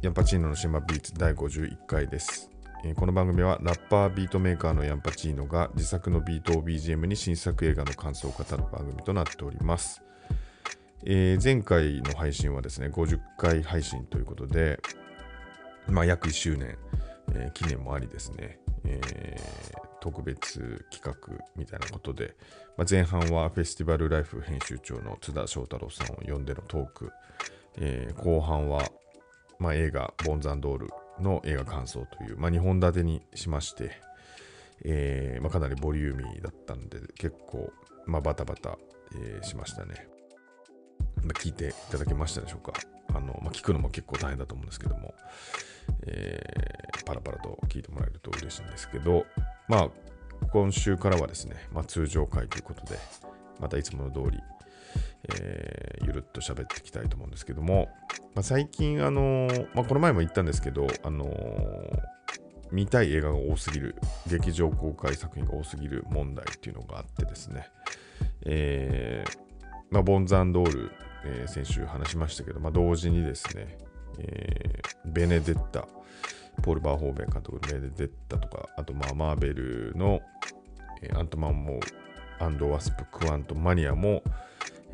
[0.00, 2.48] ヤンパチーノの島ビーツ第51回です。
[2.84, 10.00] えーこの番組はラッパービートメーカーのヤンパチーノが自作のビートを BGM に新作映画の感想を語る番組となっております。
[11.04, 14.78] えー前回の配信はですね、50回配信ということで、
[15.88, 16.78] まあ、約1周年、
[17.34, 19.36] えー記念もありですね、え
[20.00, 22.36] 特別企画みたいなことで、
[22.76, 27.10] まあ、前半はフェスティバルライフ編集長の津田翔太郎さんを呼んでのトーク、
[27.78, 28.88] えー後半は、
[29.58, 30.88] まあ、映画「ボンザンドール」
[31.20, 34.00] の映画感想という、まあ、2本立てにしまして、
[34.84, 37.72] えーまあ、かなりボリューミーだったんで結構、
[38.06, 38.78] まあ、バタバタ、
[39.16, 40.08] えーしましたね、
[41.22, 42.82] まあ、聞いていただけましたでしょうか。
[43.14, 45.14] あの、ま、聞くのも結構大変だと思うんですけども、
[46.06, 49.24] えーパラパラと聞いてもらえると嬉しいんですけど
[49.66, 49.88] まあ
[50.52, 52.98] 今週からはですね、ま、通常回ということで
[53.58, 54.38] またいつもの通り、
[55.34, 57.88] えーゆるっと喋っていきたいと思うんですけども、
[58.34, 61.98] まあ、最近あのーまあ、この前も言ったんですけど、あのー
[62.70, 63.96] 見たい映画が多すぎる
[64.26, 67.66] 劇場公開作品が多すぎる問題っていうのがあってですね、
[68.44, 69.24] え
[69.90, 70.92] まあ、ボンザンドール、
[71.24, 73.78] え先週話しましたけど、ま、同時にですね、
[74.18, 75.88] えベネデッタ
[76.62, 80.20] ポール・バーホーベン監督のベネデッタとかあとまあマーベルの、
[81.00, 81.80] えアントマンも
[82.38, 84.22] アンド・ワスプ・クワント・マニアも、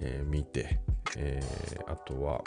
[0.04, 0.80] えー見て、
[1.16, 2.42] えーあとは、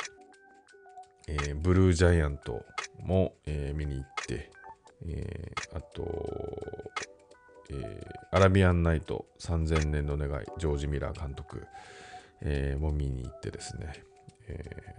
[1.27, 2.63] えーブルージャイアント
[3.03, 4.51] も、え見に行って、
[5.05, 6.03] えあと、
[7.69, 11.65] えアラビアンナイト3000年の願いジョージ・ミラー監督、
[12.41, 13.93] えも見に行ってですね、
[14.47, 14.95] え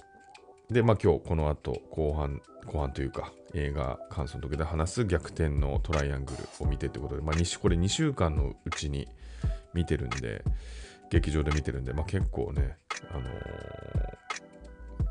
[0.70, 9.08] で、まあ今日この後後半、後半というか映画感想の時で話す逆転のトライアングルを見てということで、まあ、これ2週間のうちに
[9.72, 10.44] 見てるんで、
[11.10, 12.76] 劇場で見てるんで、まあ、結構ね、
[13.10, 14.18] あのー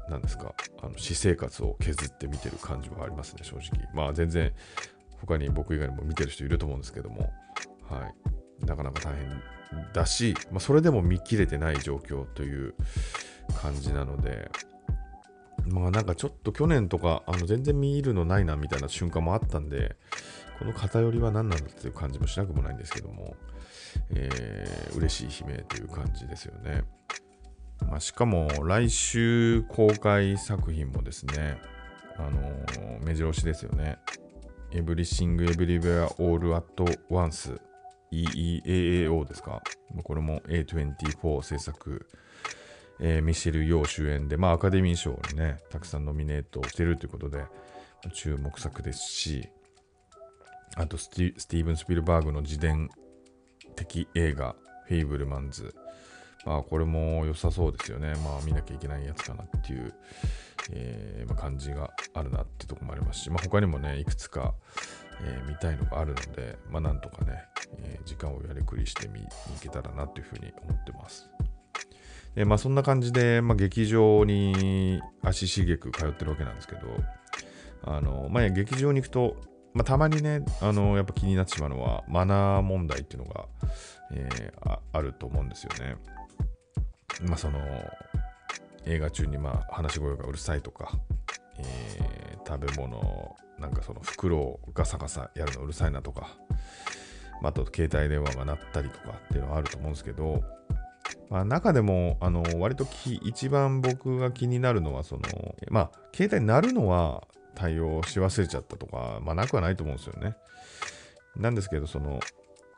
[0.09, 3.88] なんですか、あの私生活を削って見てる感じはありますね、正直。
[3.94, 4.53] まあ全然、
[5.19, 7.34] 他に僕以外にも見てる人いると思うんですけども、
[7.90, 8.07] は
[8.62, 8.66] い。
[8.66, 9.41] なかなか大変
[9.94, 12.74] だし、まあ、それでも見切れてない状況という
[13.62, 14.50] 感じなので、
[15.66, 19.97] まあなんかちょっと去年とか、あの全然見るのないなみたいな瞬間もあったんで、
[20.59, 23.36] この偏りは何なんだっていう感じもしなくもないんですけども、
[24.12, 26.84] えー嬉しい悲鳴という感じですよね。
[27.88, 31.58] まあ、しかも来週公開作品もですね、
[32.18, 33.98] あのー目白押しですよね。
[34.72, 37.59] Everything Everywhere All at Once
[38.12, 39.62] EEAAO ですか？
[40.04, 42.08] これも A24 制作、
[43.00, 47.46] えーミシェル・ヨー主演で、まあ、アカデミー賞にね、たくさんノミネートをしてるということで、
[48.14, 49.50] 注目作ですし、
[50.75, 52.90] あとスティーブン・スピルバーグの自伝
[53.77, 54.55] 的映画、
[54.88, 55.73] フェイブルマンズ。
[56.45, 58.13] まあ、これも良さそうですよね。
[58.23, 59.93] まあ、見なきゃいけないやつかなっていう、
[60.71, 64.53] えーまあ、感じがあるなっていうとこもありますし、まあ、他にもね、いくつか、
[65.21, 67.43] えー見たいのがあるので、まあ、なんとかね、
[67.79, 71.29] えー時間をやりくりして見に行けたらなというふうに思ってます。
[72.35, 76.81] でまあ、そんな感じで、まあ、劇場に足しげく通ってるわけなんですけど、
[77.83, 79.38] あのまあ、劇場に行くと、
[79.73, 83.45] まあ、たまにね、あのやっぱ気になってしまうのは、マナー問題っていうのが、
[84.11, 85.95] えーああると思うんですよね。
[87.28, 87.59] まあ、その
[88.85, 90.91] 映画中にまあ話し声がうるさいとか、
[91.59, 96.38] えー食べ物、なんかその袋をガサガサやるのうるさいなとか、
[97.41, 100.44] まあ、あと携帯電話が鳴ったりとかっていうのはあると思うんですけど、
[101.29, 105.23] まあ、中でもあの割とき一番僕が気になるのはその、
[105.69, 107.27] まあ、携帯鳴るのは
[107.57, 110.35] 対応し忘れちゃったとか、まあ、なくはないと思うんですよね。
[111.35, 112.19] なんですけど、その、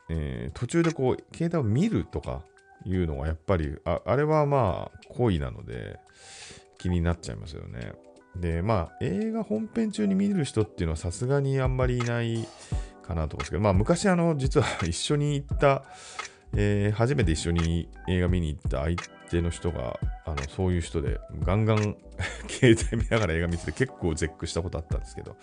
[0.08, 2.42] えー途中でこう、携帯を見るとか
[2.86, 6.00] いうのはやっぱり、ああれはまあ、行為なので
[6.78, 7.92] 気になっちゃいますよね。
[8.36, 12.48] で、まあ、映画本編中に見る人っていうのはさすがにあんまりいない
[13.02, 15.84] かなと思うんですけど、まあ、昔、あの、実は一緒に行った、
[16.56, 18.96] えー初めて一緒に映画見に行った相
[19.30, 21.96] 手の人が、あのそういう人で、ガンガン
[22.48, 25.36] 携帯見ながら映画見てて結構絶句したことあったんですけど、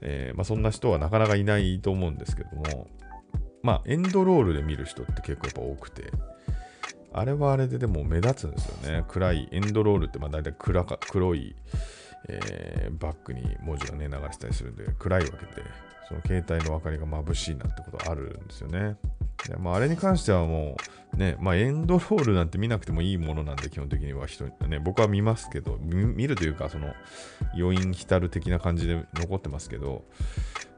[0.00, 2.88] えーまあ、そんな人はなかなかいないと思うんですけども、
[3.62, 6.10] まあ、エンドロールで見る人って結構やっぱ多くて、
[7.12, 9.04] あれはあれででも目立つんですよね。
[9.08, 11.54] 暗い、エンドロールってまあ大体暗か黒い、
[12.28, 15.62] えーバックに文字がね流れてたりするんで暗いわけで、
[16.08, 18.96] その携帯の明かりが眩しいなってことあるんですよね。
[19.48, 20.76] でまあ、あれに関してはも
[21.14, 26.92] う、ね、まあ、エンドロールなんて見なくてもいいものなんで、基本的には人、ね、僕は見ますけど、見見るというか、その
[27.54, 30.04] 余韻浸る的な感じで残ってますけど、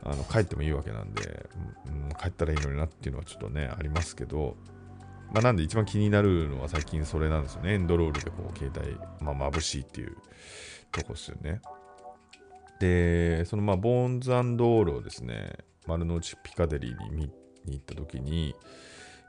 [0.04, 1.48] あの帰ってもいいわけなんで、
[1.86, 4.56] うん、帰ったらいいのになっていうのはちょっとね、ありますけど、
[5.32, 7.74] まあ、なんで一番気になるのは最近それなんですよね。
[7.74, 10.16] エンドロールでこう携帯、まあ、眩しいっていう
[10.90, 11.60] とこですよね。
[12.80, 15.52] で、そのまあ、ボーンズオールをですね、
[15.86, 17.30] 丸の内ピカデリーに見
[17.64, 18.54] に行った時に、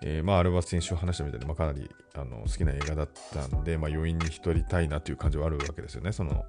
[0.02, 6.46] えー、まあ、あれは先週話したみたいで、まあ、かなりあの好きな映画だったんで、まあ、余韻に浸りたいなという感じはあるわけですよね、その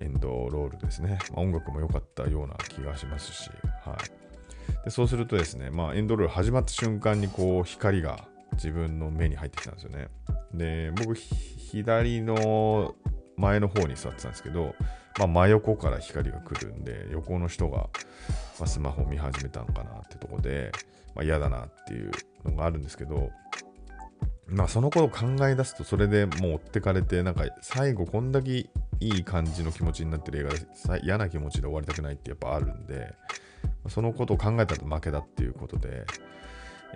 [0.00, 1.18] エンドロールですね。
[1.32, 3.50] まあ、音楽も良かったような気がしますし、
[3.84, 3.96] は
[4.82, 10.08] い、でそうするとですね、まあ、エンドロール始まった瞬間にこう光が自分の目に入ってきたんですよね。
[10.52, 12.94] で、僕、左の
[13.36, 14.74] 前の方に座ってたんですけど、
[15.18, 17.88] まあ、真横から光が来るんで、横の人が、
[18.58, 20.72] まスマホを見始めたのかなってとこで、
[21.14, 22.10] まあ、嫌だなっていう
[22.44, 23.30] のがあるんですけど、
[24.46, 28.68] まあそのことを考え出すとそれでもう追ってかれてなんか最後こんだけい
[29.00, 30.50] い感じの気持ちになってる映画
[30.98, 33.14] で嫌な気持ちで終わりたくないってやっぱあるんで
[33.88, 36.04] そのことを考えたら負けだっていうことで、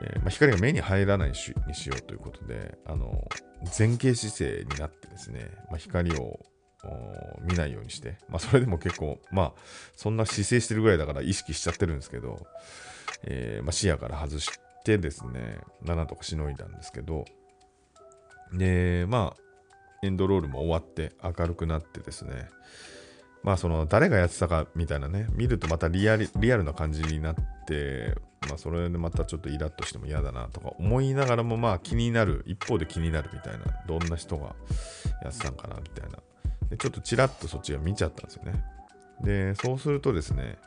[0.03, 1.49] えー、ま、光が目に入らないにし
[1.87, 3.29] ようということであの
[3.79, 6.38] 前傾姿勢になってですね、まあ、光を
[7.43, 9.53] 見ないようにして、まあ、それでも結構まあ
[9.97, 12.47] そんな姿勢してるぐらいだから意識しちゃってるんですけど、
[13.25, 14.51] えー、まあ視野から外し
[14.85, 17.25] てですね7とかしのいだんですけど。
[18.53, 22.49] で、まあ、エンドロールも終わって明るくなってですね、
[23.43, 27.37] まあその誰がやってたかみたいなね、見るとまたリアルリアルな感じになっ
[27.67, 28.15] て、
[28.49, 34.55] まあそれでまたちょっとイラッとしても嫌だなとか思いながらもまあ気になる、一方で気になるみたいな、どんな人が
[35.23, 36.19] やってたんかなみたいな。
[36.70, 38.62] でちょっとちらっとそっちが見ちゃったんですよね。
[39.23, 40.59] で、そうするとですね、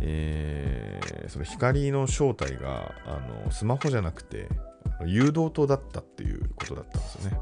[0.00, 4.48] えー、その光の正体があのスマホじゃなくて
[5.04, 7.40] 誘導灯だったっていうことだったんですよね。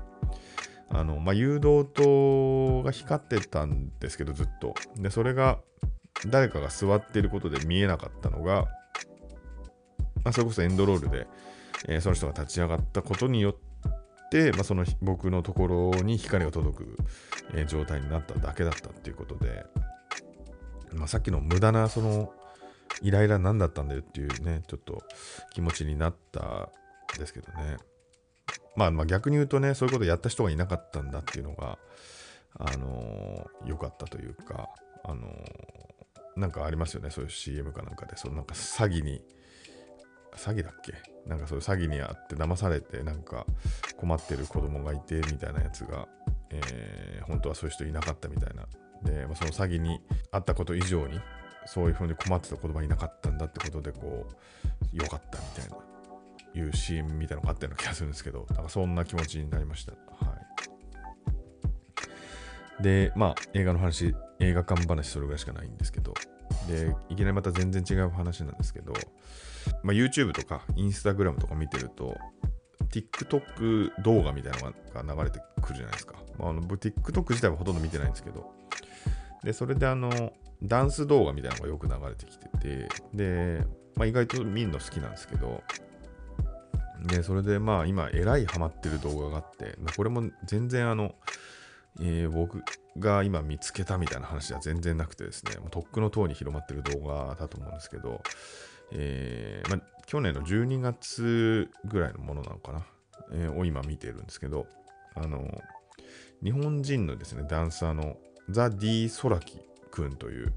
[0.93, 4.75] あのまあ、誘導灯が光ってたんですけどずっと。
[4.97, 5.61] で、それが
[6.27, 8.65] 誰かが座っていることで見えなかったのが、
[10.25, 11.29] まあ、それこそエンドロールで、
[11.87, 13.70] えー、その人が立ち上がったことによって、
[14.55, 16.97] まあ、その僕のところに光が届く、
[17.55, 19.67] え、状態になっただけだったっていうことで、
[20.93, 22.33] まあ、さっきの無駄なその
[23.03, 25.03] イライラ何だったんだよっていうね、ちょっと
[25.53, 26.71] 気持ちになった
[27.17, 27.77] んですけどね。
[28.77, 31.79] まあまあ逆に言うとね、そういうことやった人がいなかったんだっていうのが、
[32.59, 34.69] あのー、かったというか、
[35.05, 39.23] あのー、なんかありますよね、そういう CM かなんかで、そのなんか詐欺に、
[40.37, 40.95] 詐欺だっけ？
[41.27, 43.47] なんかそういう詐欺にあって騙されて、なんか
[44.01, 46.09] 困ってる子供がいてみたいなやつが、
[46.51, 48.67] えー、本当はそういう人いなかったみたいな。
[49.05, 50.01] で、ま、その詐欺に
[50.33, 51.21] あったこと以上に、
[51.67, 54.35] そういうふうに困ってた子供いなかったんだってことで、こう、
[54.93, 55.91] 良かったみたいな。
[56.53, 59.93] いう CM みたいなのがあったような気がするんですけど、なんかそんな気持ちになりました。
[59.93, 59.99] は
[62.81, 62.83] い。
[62.83, 66.15] で、まあ、映画の話、映画館話それぐらいしかないんですけど、
[66.67, 68.93] で、いきなりまた全然違う話なんですけど、
[69.83, 72.17] まあ、YouTube とか Instagram とか見てると、
[72.93, 74.71] TikTok 動画みたいな
[75.03, 76.17] のが流れてくるじゃないですか。
[76.39, 78.53] まあ、あの TikTok 自体はほとんど見てないんですけど、
[79.43, 80.33] で、それであの、
[80.63, 83.65] ダンス動画みたいなのがよく流れてきてて、で、
[83.97, 85.63] まあ、意外と見るの好きなんですけど、
[87.07, 91.15] で、それでまあ今、えらいハマってる動画があって、まあ、これも全然あの、
[92.01, 92.63] えー、僕
[92.99, 98.23] が今見つけたみたいな話では全然なくてですね、もうとっくの塔に広まってる動画だと思うんですけど、
[98.93, 102.87] えー、まあ、去年の12月ぐらいのものなのかな、
[103.33, 104.67] えー、を今見てるんですけど、
[105.15, 105.47] あの、
[106.43, 108.17] 日本人のですね、ダンサーの
[108.49, 110.53] ザ・ディ・ソラキくんという、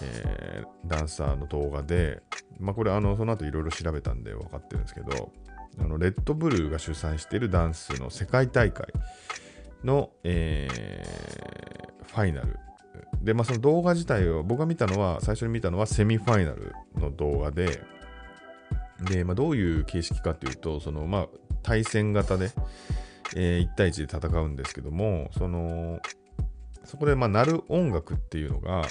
[0.00, 2.22] えー、ダンサーの動画で、
[2.58, 5.32] まあ、これあのその後いろいろ調べたんで分かってるんですけど、
[5.78, 8.86] あのレッドブルーが主催しているダンスの世界大会
[9.84, 12.58] の、えー、ファイナル。
[13.22, 17.82] で、まあ、その動画自体を、僕が見たのは、最初に見たのはセミファイナルの動画で、
[19.04, 21.28] で、まあ、どういう形式かというと、その、まあ、
[21.62, 22.50] 対戦型で、
[23.36, 26.00] えー、1対1で戦うんですけども、その、
[26.84, 28.86] そこで、まあ、鳴る音楽っていうのが、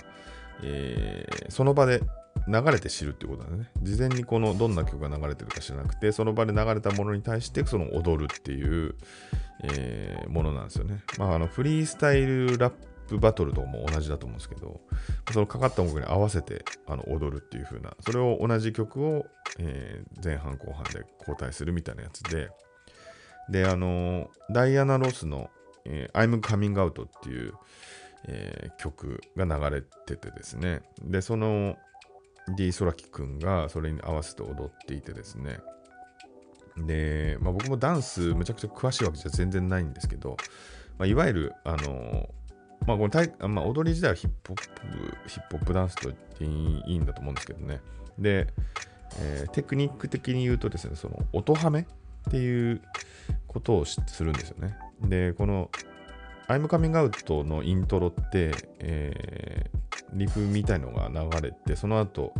[0.64, 2.02] えー、その場で
[2.48, 3.70] 流れて知るっていうことだね。
[3.82, 8.96] 事前にこのどんな曲が流れてるか知らなくて、その場で流れたものに対してその踊るっていう、
[9.64, 11.04] えー、ものなんですよね。
[11.18, 12.74] まあ、あのフリースタイルラッ
[13.12, 14.80] プバトルとも同じだと思うんですけど、
[15.34, 19.26] そのかかった音楽に合わせてあの踊るっていう風な、それを同じ曲を、
[19.60, 22.52] えー、前半後半で交代するみたいなやつで、
[23.50, 25.50] で、あの、ダイアナ・ロスの、
[25.84, 27.54] えー、I'm Coming Out っていう、
[28.30, 31.76] えー、曲が流れててですね、で、その、
[32.56, 35.60] D ソラキくんがそれに合わせて踊っていてですね。
[36.78, 40.38] で、まあ、僕もダンスむちゃくちゃ詳しいわけじゃ全然ないんですけど、
[40.98, 42.30] まあ、いわゆる、あの
[42.88, 47.80] まあ、このまあ、踊り自体はヒップホップ、ヒップホップダンスと言っていいんだと思うんですけどね。
[48.18, 48.48] で、
[49.20, 52.82] えー、テクニック的に言うとですね、その音ハメっていう
[53.48, 54.78] ことをするんですよね。
[55.02, 55.70] で、この
[56.48, 62.34] I'm Coming Out のイントロって、えー、リフみたいのが流れて、その後、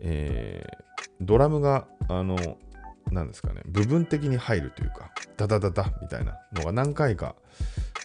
[0.00, 2.36] えー、ドラムが、あの、
[3.10, 7.34] なんですかね、部分的に入るというか、ダダダダみたいなのが何回か、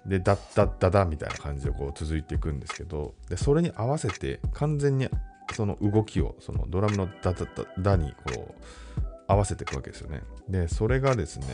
[0.05, 5.09] で、ダッダッダダみたいな感じでこう続いていくんですけど、で、それに合わせて完全に
[5.53, 10.23] その動きを、そのドラムのダダダダにこう合わせていくわけですよね。
[10.49, 11.45] で、それがですね、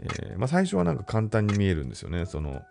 [0.00, 2.26] えー、まあ、最初はなんか簡単に見えるんですよね。
[2.26, 2.62] その、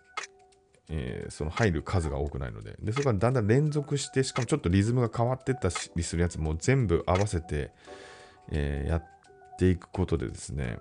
[0.90, 2.76] えー、その入る数が多くないので。
[2.82, 7.72] で、それからだんだん連続して、しかもちょっとリズムが変わってったりするやつも全部合わせて、
[8.52, 9.04] えー、やっ
[9.58, 10.80] ていくことでですね、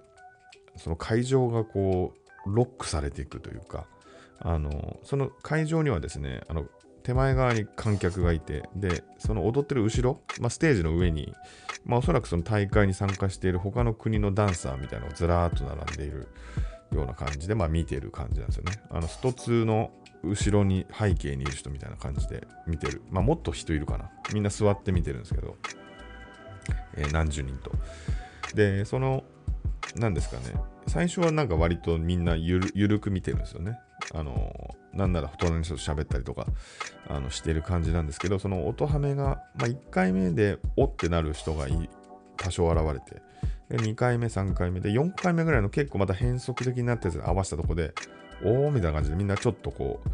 [0.76, 2.14] その会場がこ
[2.46, 3.86] う、ロックされていくというか、
[4.40, 6.66] あの、その会場にはですね、あの、
[7.02, 11.34] 手前側に観客がいて、で、その踊ってる後ろ、まあ、ステージの上に、
[11.84, 16.28] まあ、おそらくその大会に参加している他の国のダンサーみたいなのがずらーっと並んでいる
[16.92, 18.72] ような感じで、まあ、見てる感じなんですよね。
[18.90, 19.90] あの、スト2の
[20.22, 23.02] 後ろに背景にいる人みたいな感じで見てる。
[23.10, 24.10] まあ、もっと人いるかな。
[24.32, 25.56] みんな座って見てるんですけど、
[26.96, 27.70] えー、何十人と。
[28.54, 29.24] で、その、
[29.96, 30.42] 何ですかね、
[30.86, 33.78] 最初はなんか割とみんなゆるゆるく見てるんですよね。
[34.14, 36.46] あの、なんなら隣の人と喋ったりとか
[37.08, 41.66] あのしてる感じなんですけど、その音ハメが、まあ、1回目でおってなる人が
[42.36, 43.22] 多少現れて、
[43.70, 47.92] で2回目、3回目で、4回目ぐらいの結構また変則的になったやつで合わせたとこで、
[48.42, 50.08] おーみたいな感じでみんなちょっとこう、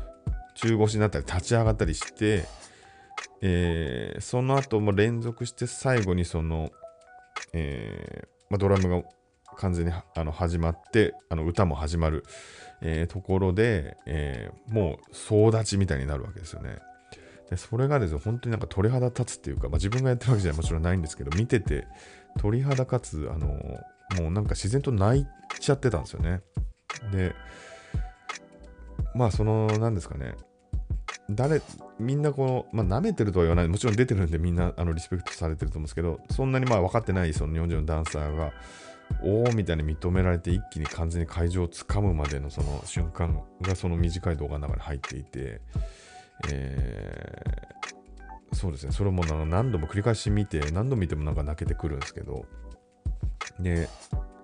[0.55, 2.45] 中腰になったり立ち上がったりして、
[3.43, 6.71] えー、その後も連続して最後にその、
[7.53, 9.03] えーまあ、ドラムが
[9.57, 12.25] 完全にあの始まって、あの歌も始まる、
[12.81, 16.79] えー、ところで、えー、もう総立ちみたいになるわけですよね。
[17.51, 21.87] でそれがですね、本当になんか鳥肌立つっていうか、まあ、自分がやってるわけじゃもちろんないんですけど、見てて
[22.39, 23.49] 鳥肌かつ、あの
[24.21, 25.27] もうなんか自然と泣い
[25.59, 26.41] ちゃってたんですよね。
[27.13, 27.35] で、
[29.15, 30.35] まあその、なんですかね、
[31.35, 31.63] 誰、
[31.99, 38.53] みんなこの、まあ、舐めてるとは言わない、もちろん出てるんでみんなあのリスペクトされてると思うんですけど、そんなにまあ分かってないその日本人のダンサーが、
[39.23, 45.61] おおみたいに認められて一気に完全に会場をつかむまでのその瞬間がその短い動画の中に入っていて、
[46.49, 52.47] えー、そうですね、それも何度も繰り返し見て、何度見てもなんか泣けてくるんですけど、
[53.59, 53.89] で、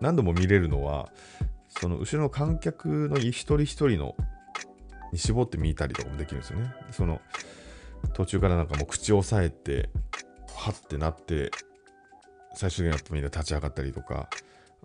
[0.01, 1.09] 何度も見れるのは、
[1.69, 4.15] その後ろの観客の一人一人の
[5.13, 6.75] に絞って見たりとかもできるんですよね。
[6.91, 7.21] その
[8.15, 9.89] 途中からなんかもう口を押さえて、
[10.55, 11.51] はってなって、
[12.55, 14.29] 最終的にやっぱみんな立ち上がったりとか、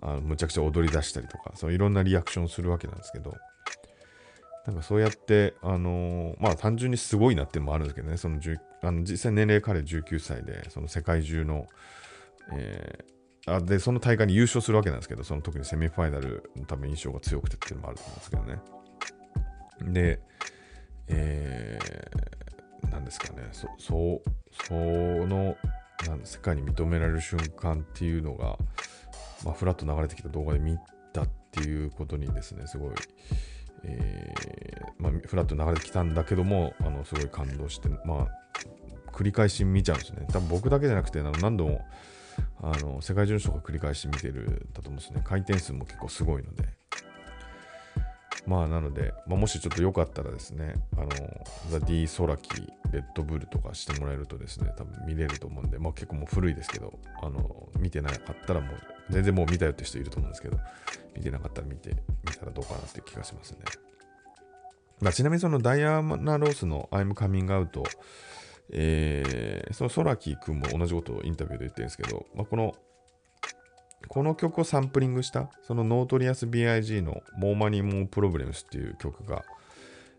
[0.00, 3.36] あのむちゃくちゃ踊り出したりとか、そのいろんなリアクションするわけなんですけど、
[4.66, 8.38] なんかそうやって、あのー、まあ単純にすごいなっていうのもあるんですけどね、その
[8.82, 11.66] あの実際年齢彼19歳で、その世界中の、
[12.52, 18.81] えー、あで、その大会に優勝するわけなんですけど、その特にセミファイナルのため印象が強くてっていうのもあると思うんですけどね。
[19.84, 20.20] で、
[21.08, 24.22] えー、なんですかね、そ、そ、
[24.68, 25.56] その、
[26.06, 28.58] なん世界に認められる瞬間っていうのが、
[29.44, 30.78] まあ、フラッと流れてきた動画で見
[31.12, 32.90] たっていうことにですね、すごい、
[33.84, 38.28] えー、まあ、フラッと流れてきたんだけども、あのすごい感動して、まあ、
[39.12, 40.26] 繰り返し見ちゃうんですね。
[40.32, 41.84] 多分僕だけじゃなくて、あの何度も
[42.62, 45.20] あの世界中の人が繰り返し見てるだと思うんですね。
[45.24, 46.64] 回転数も結構すごいので。
[48.46, 51.08] まあなので、まあ、もしちょっとよかったらですね、あの、
[51.70, 58.76] ザ・ディ・ソラキ、レッドブルとかしてもらえるとですね、多分見れると思うんで、まあ結構もう古いですけど、あの、見てなかったらもう、
[59.10, 60.58] 全然もう見たよって人いると思うんですけど、
[61.16, 61.90] 見てなかったら見て
[62.24, 63.58] みたらどうかなって気がしますね。
[65.00, 67.82] まあ、ちなみにそのダイアナ・ロースの I'm Coming Out、
[68.70, 72.74] えー、そのソラキ君も同じことをインタビューで言ってるんですけど、まあ、この
[74.08, 79.44] この曲をサンプリングした、そのノートリアス BIG の More Money More Problems っていう曲が、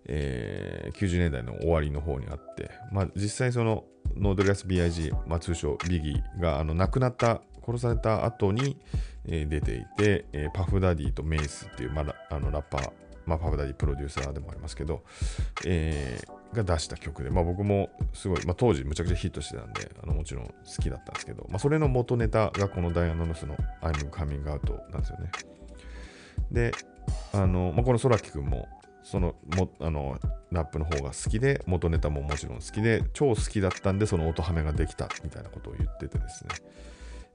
[0.06, 3.86] えー、90年代の終わりの方にあって、まあ、実際その
[4.16, 8.78] ノートリアス BIG、まあ、通称ビギーがあの亡くなった、殺された後に、
[9.26, 12.92] えー、出ていて、えー、 Puff Daddy と Mase っていう、まあ、あのラッパー、
[13.26, 15.04] まあ、 Puff Daddy プロデューサーでもありますけど、
[15.66, 25.32] えー、が出した曲で、まあ、僕もすごい、まあ、当時むちゃくちゃヒットしてたんで、あのもちろん好きだったんですけど、まあ、それの元ネタがこのダイアナ・ノスの I'm Coming Out なんですよね。
[26.52, 26.72] で、
[27.34, 28.68] あのまあ、この空木くんも、
[29.04, 30.18] そのもあの
[30.52, 36.56] ラップの方が好きで、元ネタももちろん好きで、超好きだったんで、その音ハメができたみたいなことを言っててですね。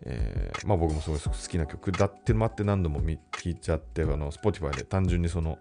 [0.02, 5.58] えー、まあ僕もすごい好きな曲だってのもあって何度も聴いちゃって、あの、Spotify で単純にその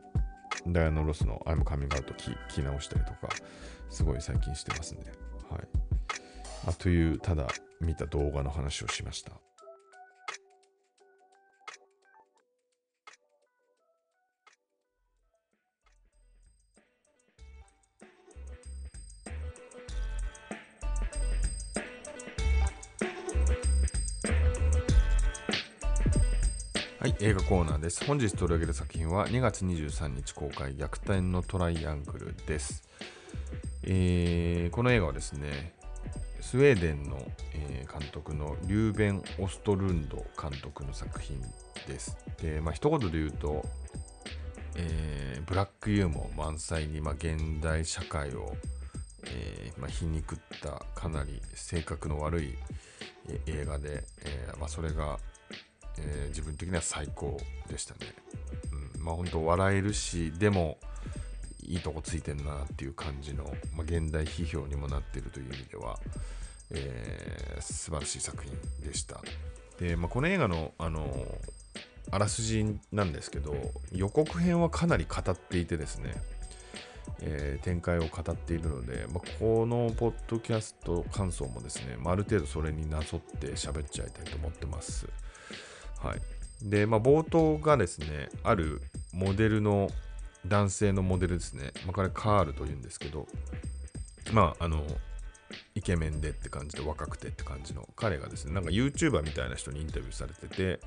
[0.66, 3.30] ダイアナ・ロスの I'm Coming Out 聞き直したりとか、
[3.90, 5.04] すごい最近してますね。
[5.50, 5.62] はい。
[6.66, 7.48] まあ、という、ただ
[7.80, 9.32] 見た動画の話をしました。
[27.08, 28.04] はい、映画コーナーです。
[28.04, 32.84] 本日取り上げる作品は2月23日公開、逆転のトライアングルです。
[33.84, 35.74] えーこの映画はですね、
[36.42, 37.18] スウェーデンの、
[37.54, 41.42] えー監督のリューベン・オストルンド監督の作品
[41.88, 42.18] です。
[42.42, 43.64] で、まあ、一言で言うと、
[44.76, 48.54] えーブラックユーモア満載に、まあ、現代社会を、
[49.28, 52.56] えーまあ、皮肉ったかなり性格の悪い、
[53.30, 55.18] え映画で、えま、それが、
[56.00, 57.38] えー自分的には最高
[57.70, 58.00] でしたね。
[58.96, 60.78] うん、まあ本当笑えるし、でも
[61.64, 63.44] いいとこついてんなっていう感じの、
[63.76, 66.00] まあ、現代批評にもなってるという意味では、
[66.72, 68.54] えー素晴らしい作品
[68.86, 69.22] でした。
[69.80, 71.38] で、まあ、この映画の、あの
[72.12, 73.56] あらすじなんですけど、
[73.92, 76.14] 予告編はかなり語っていてですね、
[77.20, 85.08] えー展開を語っているので、まあ、このポッドキャスト感想もですね、まあ、ある程度それになぞって喋っちゃいたいと思ってます。
[86.00, 86.22] はい。
[86.62, 88.82] で、まあ、冒頭がですね、ある
[89.14, 89.90] モデルの、
[90.46, 93.28] 男性のモデルですね、まあ、これカールというんですけど、
[94.32, 94.86] まあ、あの、
[95.76, 100.80] イケメンでって感じで若くてって感じの彼がですねなんか YouTuber みたいな人にインタビューされてて、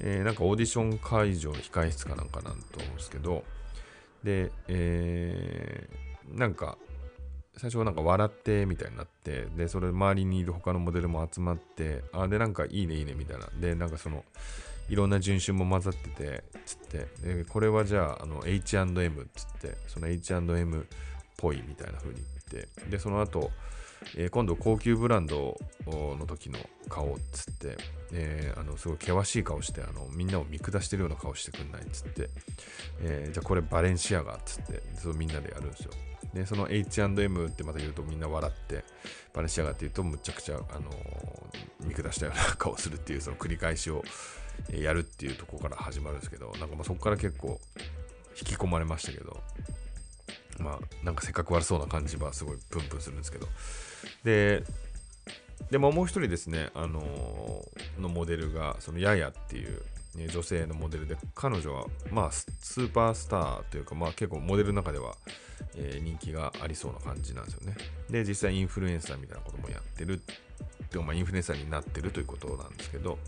[0.00, 3.44] えーなんかオーディション会場の控え室かなんかなんと思うんですけど
[4.24, 6.78] で、えーなんか
[7.60, 13.48] 最初はなんか笑ってみたいになってでそれ周りにいる他のモデルも集まってあでなんかいいねいいねみたいな。
[13.60, 14.24] でなんかその
[14.88, 17.06] いろんな人種も混ざっててつって。
[17.22, 20.84] でこれはじゃああの H&M つってその H&M っ
[21.36, 22.68] ぽいみたいな風に言って。
[22.88, 23.50] でその後
[24.16, 27.76] えー今度高級ブランドの時の顔っつって、
[28.12, 32.30] えーあのすごい険しい顔してあのみんなを見下してるような顔してくんないっつって、
[33.02, 35.90] えーじゃあこれバレンシアガっつってそうみんなでやるんですよ。
[36.34, 38.84] でその H&M ってまた言うとみんな笑って
[39.34, 44.04] バレンシアガって言うとむちゃくちゃ、あのー見下したような顔するっていうその繰り返しを
[44.70, 47.58] やるっていうとこから始まるんですけどなんかまあそこから結構
[48.38, 49.40] 引き込まれましたけど
[50.58, 53.48] まあなんかせっかく悪そうな感じはすごいプンプンするんですけど。
[54.24, 54.62] で
[55.70, 59.82] でももう一人ですね、あのーのモデルがそのヤヤっていう、
[60.16, 65.14] 女性のモデルで彼女はまあスーパースターというかまあ結構モデルの中では、
[65.76, 67.76] えー人気がありそうな感じなんですよね。
[68.10, 70.20] で実際インフルエンサーみたいなこともやってる
[70.90, 73.18] でもまあインフルエンサーになってるということなんですけど。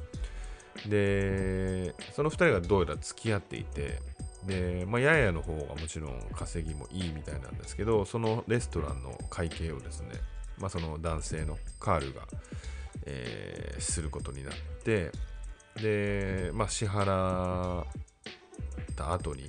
[0.89, 4.01] でその2人がどうやら付き合っていて
[4.47, 10.09] で、まあ、ややの方がもちろん稼ぎもいいみたいなんですけどそのレストランの会計をですね、
[10.59, 12.23] まあ、その男性のカールが、
[13.07, 15.11] えーすることになって
[15.81, 17.85] で、まあ、支払っ
[18.97, 19.49] た後に、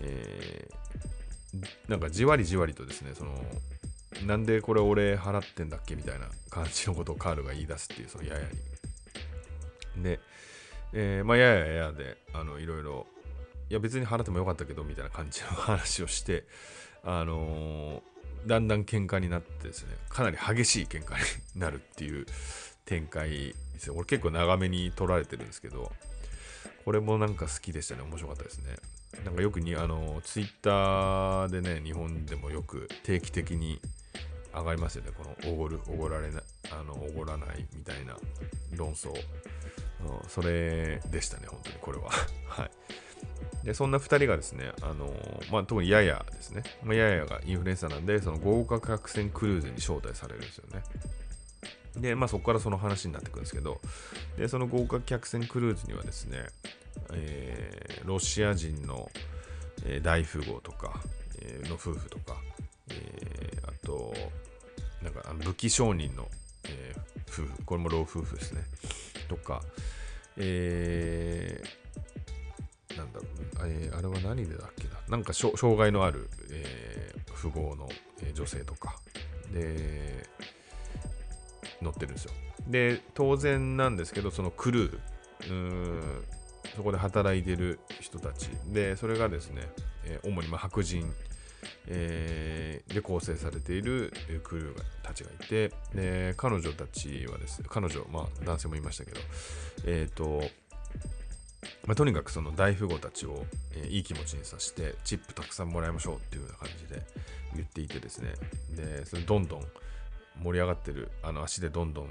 [0.00, 0.76] えー
[1.88, 3.32] なんかじわりじわりとですねその
[4.26, 8.40] なんでこれ俺払ってんだっけみたいな感じのことをカールが言い出すっていうそのやや
[9.96, 10.20] にで、
[10.92, 13.06] えーまあ、やややで、あの、いろいろ、
[13.70, 16.44] いや、別に払ってもよかったけど、みたいな感じの話をして、
[17.02, 18.02] あのー
[18.46, 22.26] だんだん喧嘩になってですね、かなり激しい喧嘩になるっていう
[22.84, 23.94] 展開ですよ。
[23.94, 25.92] 俺結構長めに撮られてるんですけど、
[26.84, 28.02] これもなんか好きでしたね。
[28.02, 28.76] 面白かったですね。
[29.24, 33.80] なんかよくに、あの、ツイッターでね、日本でもよく定期的に
[34.54, 35.10] 上がりますよね。
[35.16, 38.16] このおごる、おごられない、あの、おごらないみたいな
[38.76, 39.10] 論争。
[39.10, 39.16] うん
[40.28, 42.10] それでしたね、本当にこれは。
[42.46, 42.70] はい。
[43.64, 45.12] で、そんな2人がですね、あの
[45.50, 46.62] まあ、特にヤヤですね。
[46.84, 50.82] まあ、ヤヤがインフルエンサーなんで、その豪華客船クルーズに招待されるんですよね。
[51.96, 53.80] で、まあ、そこからその話になってくるんですけど、
[54.36, 56.46] で、その豪華客船クルーズにはですね、
[57.12, 59.10] えーロシア人の、
[59.84, 61.00] えー大富豪とか、
[61.40, 62.36] えーの夫婦とか、
[62.90, 64.14] えーあと、
[65.02, 66.28] なんか武器商人の、
[66.64, 68.62] えー夫婦、これも老夫婦ですね。
[69.28, 69.62] とか、
[70.36, 73.26] えーなんだろう、
[73.68, 77.88] えーあれは何でだっけな、なんか障害のある、えー富豪の、
[78.22, 78.96] えー女性とか、
[79.52, 80.26] で、
[81.82, 82.32] 乗ってるんですよ。
[82.68, 86.24] で、当然なんですけど、そのクルー、うーん
[86.74, 89.62] そこで働いてる人たち、で、それがですね、
[90.04, 91.12] えー主にま白人、
[91.88, 94.12] えーで構成されている
[94.44, 99.20] クルーたちがいてで彼女たちはですね彼女まあ男性もいましたけど
[99.86, 100.42] えっ、と
[101.86, 107.02] まあ、とにかくその大富豪たちを、えーいい気持ちにさせてチップたくさんもらいましょうっていうような感じで
[107.54, 108.34] 言っていてですね
[108.76, 109.62] でそれどんどん
[110.42, 112.08] 盛り上がってるあの足でどんどん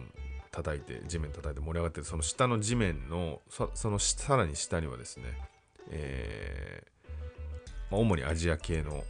[0.51, 5.25] 叩いて地面叩いて盛り上がってるその下の地面のそそのさらに下にはですね、
[5.91, 9.03] えーまあ、主にアジア系の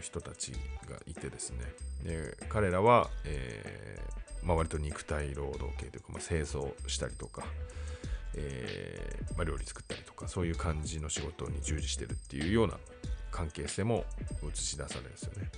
[0.00, 0.58] 人たちが
[1.06, 1.58] いてですね
[2.04, 7.44] で彼らは、えーまあ、割と肉体労働系というか、まあ、清掃したりとか、
[8.34, 12.74] えーま、料理作ったりとかそういう感じの仕事に従事してるっていうような
[13.30, 14.04] 関係性も
[14.44, 15.50] 映し出されるんですよね。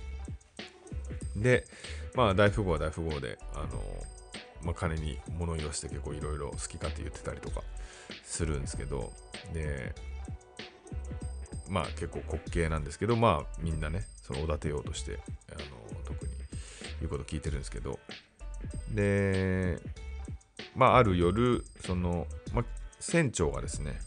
[1.35, 1.65] で、
[2.15, 3.67] まあ、大富豪は大富豪で、あの、
[4.63, 7.61] まあ、金に物言わして結構いろいろ好き勝手言ってたりとか
[8.23, 9.13] するんですけど、
[9.53, 9.93] で、
[11.69, 15.19] まあ結構滑稽なんですけど、まあみんなね、そのおだてようとして、
[15.49, 16.31] あの、特に
[16.99, 17.99] 言うこと聞いてるんですけど、
[18.93, 19.79] で、
[20.75, 22.65] まあある夜、その、まあ、
[22.99, 23.99] 船長がですね、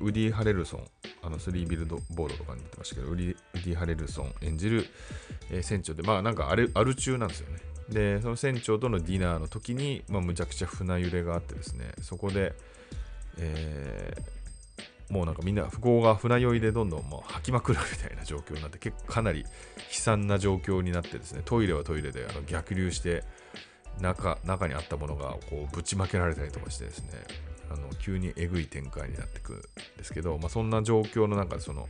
[0.00, 0.88] ウディ・ハレルソン、
[1.22, 4.86] あのスリービルドボードとかに言ってましたけど、ウディ・ハレルソン演じる、
[5.50, 7.58] えー、船長で、まあなんかあるある中なんですよね。
[7.88, 12.54] で、その船長とのディナーの時に、まあ、むちゃくちゃ船揺れがあってですね、そこで、
[13.38, 19.46] えー、もうなんかみんな不幸が船酔いでどんどんもう吐きまくるみたいな状況になって結構かなり悲
[19.90, 23.24] 惨な状況になってですねトイレはトイレであの逆流して
[24.00, 27.12] 中中にあったものがこうぶちまけられたりとかしてですね
[27.70, 29.62] あの急にえぐい展開になってくん
[29.96, 31.88] ですけど、まあ、そんな状況の中でその、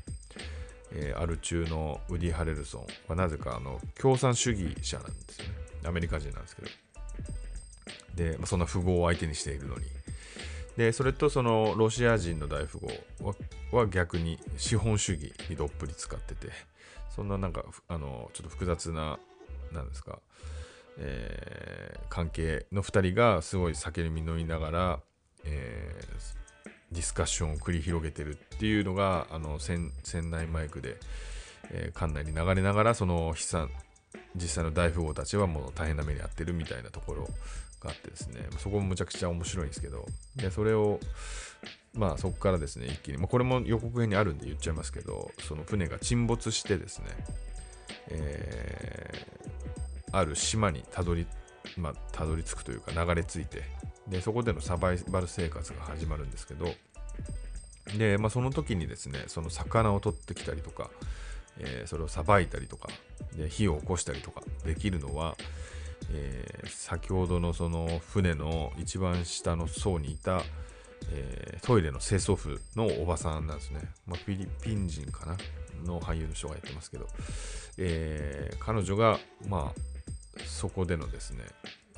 [0.92, 5.54] えー、アル中のウディ・ハレルソンはなぜかあの共産主義者なんですよね。
[5.86, 6.68] アメリカ人なんですけど。
[8.14, 9.86] で、まあ、そんな富豪を相手にしているのに。
[10.76, 12.82] でそれとそのロシア人の大富
[13.20, 13.34] 豪
[13.76, 16.48] は逆に資本主義にどっぷり使ってて
[17.14, 19.18] そんななんかあのちょっと複雑な
[19.72, 20.20] なんですか、
[20.98, 25.00] えー、関係の2人がすごい酒に飲みながら
[25.44, 29.90] えー、ディスカッションを繰り広げてるっていうのがあの船
[30.30, 30.96] 内マイクで、
[31.70, 33.70] えー、館内に流れながらその悲惨
[34.34, 37.28] 実際の大富豪たちはもう大変な目に遭ってるみたいなところ
[37.80, 38.46] があってですね。
[38.58, 40.06] そこもむちゃくちゃ面白いんですけど。
[40.36, 41.00] でそれを
[41.94, 47.06] まあそこからですね一気に、まあ、これも予告編にあるんで言っちゃいますけどその船が沈没してですね、
[48.10, 51.26] えー、ある島にたどり
[51.76, 53.62] まあ、たどり着くというか流れ着いて
[54.08, 56.66] でそこでのサバイバル生活が始まるんですけど
[57.96, 60.90] で、まあ、その時にですねその魚を取ってきたりとか、
[61.58, 62.88] えー、それをさばいたりとか
[63.36, 65.36] で火を起こしたりとかできるのは、
[66.12, 70.42] えー、先ほどのその船の一番下の層にいた、
[71.12, 75.36] えー、トイレの清掃婦のおばさんなんですね、まあ、フィリピン人かな
[75.84, 77.06] の俳優の人がやってますけど、
[77.78, 79.80] え、彼女がまあ
[80.44, 81.44] そこでのですね、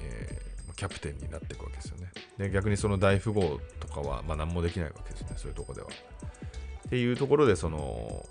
[0.01, 2.11] え、キャプテンになっていくわけですよね。
[2.39, 5.89] で逆にその大富豪とかは、まあ、何もできないわけですね、そういうとこでは。
[6.87, 8.27] っていうところで、その、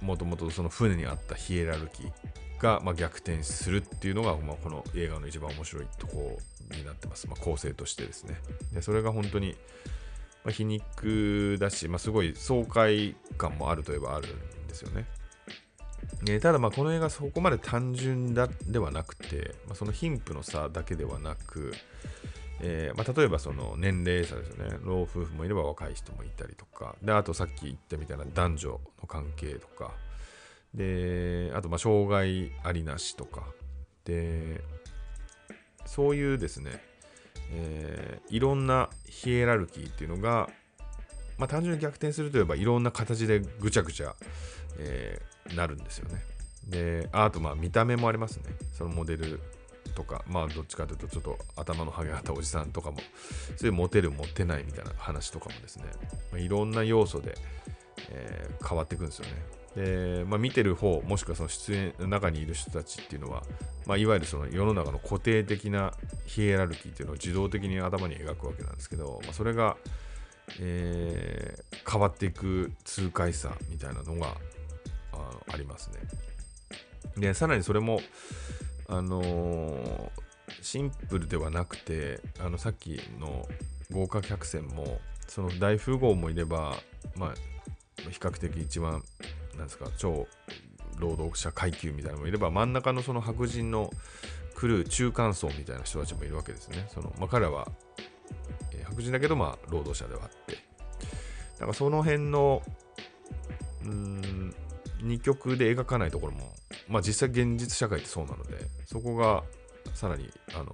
[0.00, 6.38] もともとその船にあったヒエラルキーが、まあ、逆転するっていうのが、まあ、この映画の一番面白いとこ
[6.70, 7.26] になってます。
[7.26, 8.36] まあ、構成としてですね。
[8.72, 9.56] でそれが本当に、
[10.44, 15.06] まあ、皮肉だし、まあ、すごい爽快感もあるといえばあるんですよね。
[16.22, 21.72] えー、ただまあこの映画そこまで単純だではなくて、まあ、その貧富の差だけではなく、
[22.60, 24.78] えーまあ、例えばその年齢差ですよね。
[24.82, 26.96] 老夫婦もいれば若い人もいたりとか。
[27.02, 29.92] であとさっき言ったみたいな男女の関係とか。
[30.74, 33.44] であとまあ障害ありなしとか。
[34.04, 34.62] で
[35.86, 36.82] そういうですね、
[37.50, 40.48] えー、いろんなヒエラルキーっていうのが、
[41.38, 44.14] まあ、単純に逆転するといえばいろんな形でぐちゃぐちゃ、
[44.78, 46.22] えー、なるんですよね。
[46.68, 48.44] で、あとまあ見た目もありますね。
[48.72, 49.40] そのモデル
[49.94, 52.98] とか、まあどっちかというとちょっと頭のハゲたおじさんとかも、
[53.56, 55.84] そういうモテるモテないみたいな話とかもですね、
[56.32, 57.36] まあ、いろんな要素で、
[58.10, 59.32] えー、変わっていくんですよね。
[59.76, 63.42] で、まあ、見てる方、もしくはその出演の中にいる人たちっていうのは、
[63.86, 65.92] まあ、いわゆるその世の中の固定的な
[66.26, 69.76] ヒエラルキーっていうのを自動的に頭に描くわけなんですけど、まあ、それが、
[70.60, 74.28] えー、変わっていく痛快さみたいなのが
[75.12, 76.00] あありますね。
[77.16, 78.00] で、さらにそれも、
[78.88, 80.10] あのー、
[80.60, 83.46] シンプルではなくて、あのさっきの
[83.90, 86.76] 豪華客船も、その大富豪もいれば、
[87.16, 87.34] まあ、
[88.10, 89.02] 比較的一番、
[89.56, 90.26] なんですか、超
[90.98, 93.90] 労働者階級みたいなのもいれば、真ん中のその白人の
[94.54, 96.86] クルー、中間層みたいな人たちもいるわけですね。
[96.92, 97.68] そのまあ、彼らは
[98.94, 100.54] 白人だけど、まあ、労働者ではあって。
[101.54, 102.62] だからその辺の、
[103.84, 104.54] うん、
[105.02, 106.52] 二極で描かないところも、
[106.88, 109.44] まあ実際現実社会ってそうなので、そこが
[109.92, 110.64] さらに、あの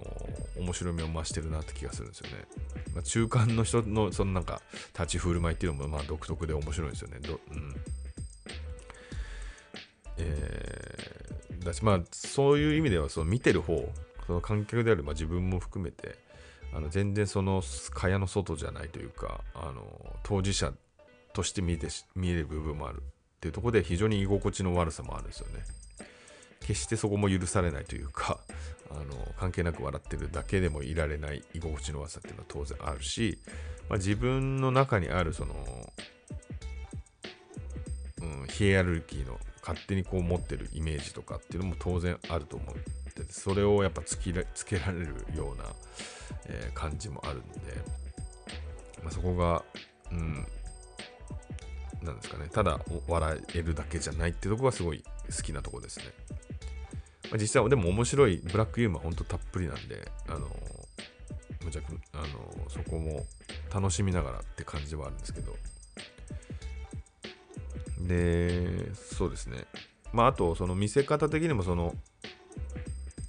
[0.56, 2.44] ー、面白みを増してるなって気がするんですよね。
[2.94, 4.62] まあ、中間の人の、そのなんか、
[4.94, 7.18] 立ち振る舞いっていうのも、まあ独特で面白いですよね。
[7.20, 7.74] どうん。
[10.18, 13.92] えー、だし、まあ、そういう意味では、その見てる方、
[14.26, 16.16] その観客である、まあ、自分も含めて、
[16.72, 19.84] あの全然その蚊帳の外じゃないというかあの
[20.22, 20.72] 当事者
[21.32, 23.02] として見て見える部分もあるっ
[23.40, 25.64] ていうところで非常に居心地の悪さもあるんですよね。
[26.60, 28.38] 決してそこも許されないというか
[28.90, 33.38] あの関係なく笑ってるだけでもいられない居心地の悪さっていうのは当然あるし、
[33.88, 35.92] まあ、自分の中にあるその、
[38.20, 42.99] うん、ヒエラルキーの勝手にこう持ってるイメージとかっていうのも当然あると思ってて
[43.30, 45.64] それをやっぱつけつけられるような、
[46.46, 47.58] えー、感じもあるんで、
[49.02, 49.64] まあ、そこが、
[50.10, 50.46] うん、
[52.02, 52.48] なんですかね。
[52.50, 55.02] ただ笑えるだけじゃないってとこがすごい
[55.34, 56.06] 好きなとこですね。
[57.30, 60.48] まあ、実際でも面白いブラックユーモアほんとたっぷりなんで、あの
[61.64, 63.26] むちゃくあのそこも
[63.72, 65.56] 楽しみながらって感じはあるんですけど。
[68.00, 69.66] でそうですね。
[70.12, 71.94] まああとその見せ方的にもその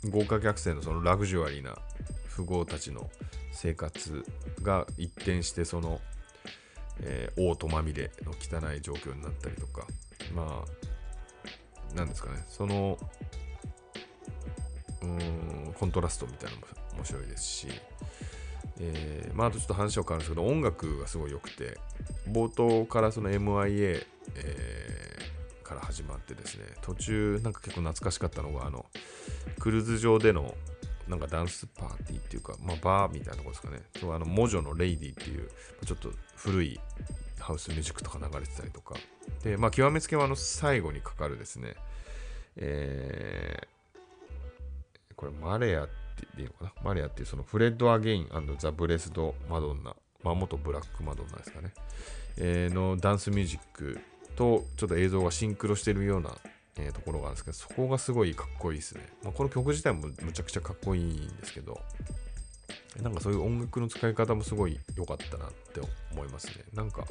[0.09, 1.75] 豪華客船のそのラグジュアリーな
[2.35, 3.09] 富豪たちの
[3.51, 4.23] 生活
[4.61, 5.99] が一転してその、
[7.01, 9.85] えー、オートまみれの汚い状況になったりとか。
[10.33, 12.43] まあなんですかね。
[12.47, 12.97] その
[15.01, 17.67] うんコントラストみたいなのも面白いですし、
[18.79, 21.77] えー、まあ、あとちょっと話を変わるんですけど、音楽がすごい良くて、
[22.29, 24.05] 冒頭からその MIA、
[25.71, 28.85] から始まってですね、途中なんか結構懐かしかったのが、あの、
[29.59, 30.53] クルーズ上での
[31.07, 33.81] なんかダンスパーティーっていうか、まあ、バーみたいなとこですかね。
[34.03, 35.49] あの、 Modjo の Lady っていう、
[35.85, 36.79] ちょっと古い
[37.39, 38.95] ハウスミュージックとか流れてたりとか。
[39.43, 41.75] で、まあ、極めつけはあの最後にかかるですね、
[42.57, 46.83] えー、これ Marea って言うのかな？
[46.83, 48.29] Marea っていうその Fred again
[48.59, 51.73] ザ・ブレスド・マドンナ、まあ、元ブラック・マドンナですかね、
[52.37, 53.99] えー、のダンスミュージック
[54.35, 56.35] とちょっと映像がシンクロしてるような、
[56.77, 59.01] えー、ところがあるんですけど、そこがすごいかっこいいですね。
[59.23, 61.79] まあ、この曲自体もむちゃくちゃかっこいいんですけど、
[63.01, 66.65] なんかそういう音楽の使い方もすごい良かったなって思いますね。
[66.73, 67.05] なんか、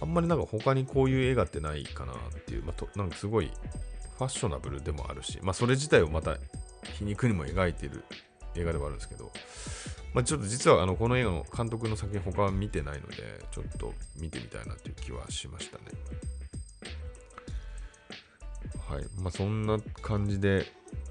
[0.00, 3.50] あんまりなんか他にこういう映画ってないかなっていう、まあ、となんかすごい
[4.18, 6.36] ファッショナブルでもあるし、まあそれ自体をまた
[6.98, 8.04] 皮肉にも描いてる
[8.54, 9.30] 映画ではあるんですけど、
[10.16, 13.16] まあ、ちょっと実はあのこの映画の監督の作品他は見てないので、
[13.50, 15.84] ちょっと見てみたいなという気はしましたね。
[18.88, 19.04] はい。
[19.20, 20.64] まあそんな感じで、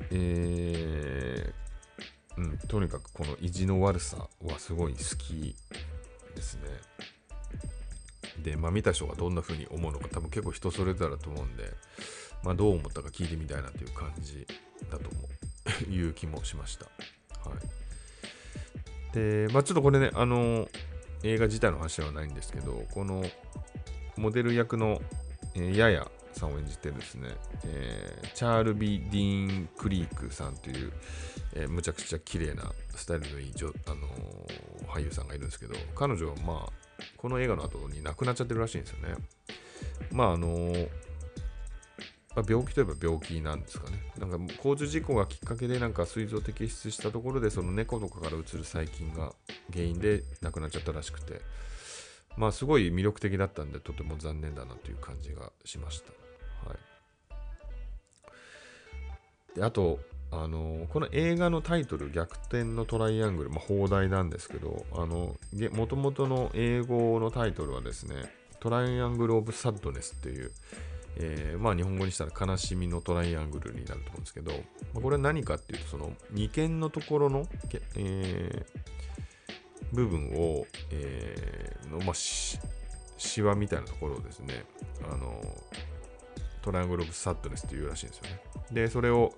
[0.10, 5.56] えー、うん、とにかくこの意地の悪さはすごい好き
[6.36, 6.62] ですね。
[8.44, 11.66] で、まあ見た人がどんな風に思うのか多分結構人それぞれだと思うんで、
[12.44, 14.48] まあどう思ったか聞いてみたいなという感じ
[14.90, 15.26] だと思う。
[15.94, 16.86] いう気もしました。
[17.48, 17.85] はい。
[19.16, 20.68] で、まあちょっとこれね、あの、
[21.24, 23.24] 映画自体の話ではないんですけど、この
[24.18, 25.02] モデル役の、
[25.56, 27.30] えー、ヤヤさんを演じてですね、
[27.66, 30.92] えー、チャールビ・ディーン・クリークさんという、
[31.54, 33.54] えー、むちゃくちゃ綺麗なスタイルのいい、
[33.88, 36.74] あのー、俳優さんがいるんですけど、彼女はまあ、
[37.18, 39.16] この映画の後に亡くなっちゃってるらしいんですよね。
[40.12, 40.90] まああのー、
[42.48, 43.98] 病気といえば病気なんですかね。
[44.20, 49.34] なんか交通事故がきっかけでなんか膵臓摘出したところでその猫とかからうつる細菌が
[49.72, 51.42] 原因で亡くなっちゃったらしくて、
[52.38, 56.70] まあすごい魅力的だったんでとても残念だなという感じがしました。
[56.70, 56.80] はい。
[59.56, 60.00] で、あと、
[60.32, 65.36] あのこの映画のタイトル、逆転のトライアングル、まあ、放題なんですけど、あの、
[65.72, 68.16] もともとの英語のタイトルはですね、
[68.60, 70.52] トライアングル・オブ・サッドネスっていう、
[71.18, 74.58] えー、まあ日本語にしたら悲しみのトライアングルになると思うんですけど、ま
[75.00, 77.48] あ、これは何かっていうと、その眉間のところの、
[77.96, 82.60] えー、部分を、えー、の、まあ、し
[83.42, 84.66] わみたいなところをですね、
[85.10, 85.42] あの、
[86.62, 88.42] トライアングル・オブ・サッドネスというらしいんですよね。
[88.72, 89.34] で、それを、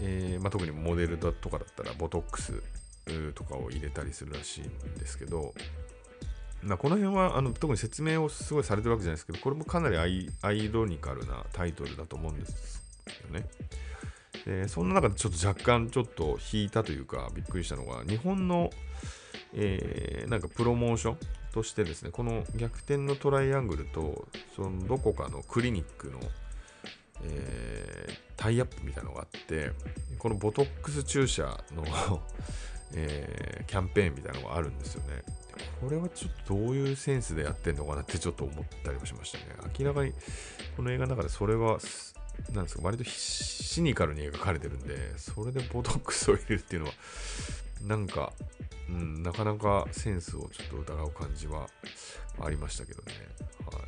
[0.00, 2.62] えーまあ、特にモデルだとかだったら、ボトックス
[3.34, 5.54] とかを入れたりするらしいんですけど、
[6.62, 12.82] ま、この辺はあの特に説明をすごいされてるわけじゃないですけど、これもかなりアイアイロニカルなタイトルだと思うんです
[13.22, 13.46] よね。
[14.44, 18.70] でそんな中でちょっと若干ちょっと引いたというかびっくりしたのが日本の、
[19.54, 21.18] えー、なんかプロモーション
[21.52, 26.18] としてですねこの逆転のトライアングルとそのどこかのクリニックの、
[27.24, 29.72] えー、タイアップみたいなのがあって
[30.18, 31.42] このボトックス注射
[31.74, 31.84] の
[32.92, 35.22] えー、キャンペーンみたいなのがあるんですよね。
[35.80, 39.44] これはちょっとどういうセンスでやってんのかなってちょっと思ったりもしましたね。
[39.78, 40.12] 明らかに
[40.76, 41.78] この映画の中でそれは、
[42.52, 46.94] なんですか、割とシニカルに描かれてるんで、それでボトックスを入れるっていうのは、
[47.82, 48.32] なんか、
[48.88, 51.68] うん、なかなかセンスをちょっと疑う感じは
[52.40, 53.12] ありましたけどね。
[53.66, 53.78] は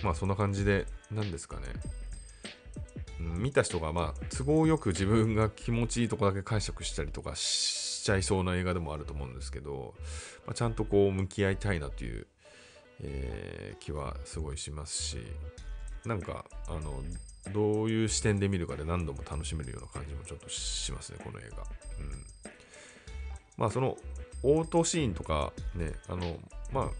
[0.00, 0.04] い。
[0.04, 1.62] まあそんな感じで、何ですかね。
[3.18, 9.94] 見た人がまあ都合よく自分が気持ちいいとこだけ解釈したりとかしちゃいそうな映画でもあると思うんですけど、
[10.46, 12.26] まあ、ちゃんとこう向き合いたいなという、
[13.02, 15.18] えー、気はすごいしますし、
[16.04, 17.02] なんかあの
[17.52, 21.64] どういう視点で見るかで何度も楽しめるような感じもちょっとしますねこの映画、うん、
[23.56, 23.96] まあその
[24.42, 26.36] 応答シーンとかねあの
[26.72, 26.90] まあ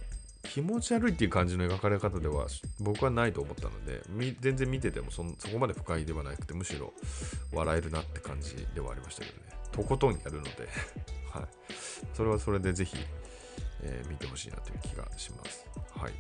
[0.49, 2.47] 気持ち悪いっていう感じの描かれ方では
[2.81, 4.03] 僕はないと思ったので
[4.41, 6.93] 全然見ててもそそこまで不快ではなくてむしろ
[7.53, 9.56] 笑えるなって感じではありましたけどね。
[9.77, 10.69] とことんやるので
[11.31, 11.47] はい、
[12.15, 12.97] それはそれでぜひ、
[13.83, 15.67] えー、見てほしいなという気がします。
[15.95, 16.15] はい。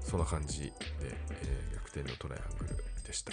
[0.00, 3.32] そんな感じで、えー、逆転のトライアングルでした。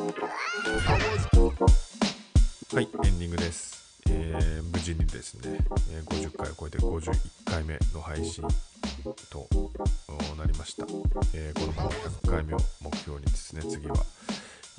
[0.00, 0.06] は
[2.80, 4.00] い、エンディングです。
[4.08, 5.58] えー、無事にですね、
[6.06, 7.12] 50回を超えて51
[7.44, 8.42] 回目の配信
[9.28, 9.46] と
[10.38, 10.86] なりました。
[11.34, 13.96] えー、このまま100回目を目標にですね、次は、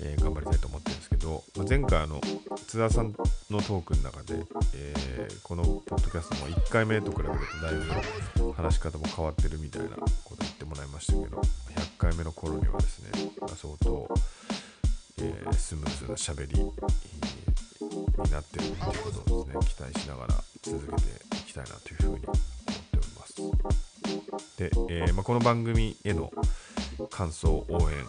[0.01, 2.19] えー、頑張りたいと思ってるんですけど、まあ、前回あの
[2.65, 3.13] 津田さん
[3.51, 7.75] のトークの中で、えー、このポッドキャストも1回目と比べるとだい
[8.39, 9.99] ぶ話し方も変わってるみたいなこ
[10.35, 11.43] と言ってもらいましたけど100
[11.99, 13.11] 回目の頃にはですね、
[13.55, 14.09] 相当、
[15.23, 19.65] えー、スムーズな喋り、になってるっていうことをですね。
[19.65, 21.01] 期待しながら続けて
[21.35, 24.57] いきたいなというふうに思っております。
[24.57, 26.31] で、えー、まあ、この番組への
[27.09, 28.05] 感想応援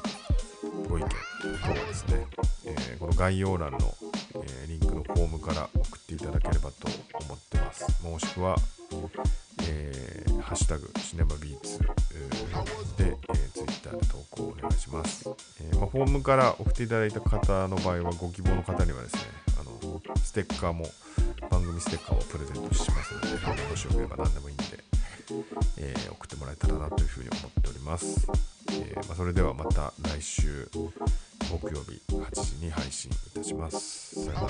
[0.88, 2.26] ご意見等はですね、
[2.64, 3.78] え、この概要欄の、
[4.34, 6.88] え、リンクのフォームから送っていただければと
[7.24, 8.02] 思ってます。
[8.02, 8.56] もしくは、
[9.68, 11.86] えー、ハッシュタグシネマビーツで、
[12.98, 15.28] えー、Twitter で投稿お願いします、
[15.60, 19.20] えまあ、フォームから送っていただいた方の場合はご希望の方にはですね
[19.60, 20.86] あのステッカーも
[21.50, 23.20] 番組ステッカーをプレゼントしますの
[23.54, 24.64] でもしよければ何でもいいんで、
[25.76, 28.26] え送ってもらえたらなというふうに思っております
[28.70, 34.24] えー、まあ、それではまた来週木曜日8時に配信いたします。
[34.24, 34.48] さよなら。